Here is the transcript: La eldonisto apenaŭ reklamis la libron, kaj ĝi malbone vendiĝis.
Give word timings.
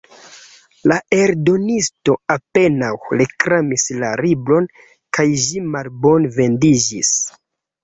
La 0.91 0.95
eldonisto 1.17 2.15
apenaŭ 2.37 2.89
reklamis 3.23 3.87
la 4.05 4.11
libron, 4.29 4.71
kaj 5.19 5.29
ĝi 5.47 5.65
malbone 5.77 6.35
vendiĝis. 6.41 7.17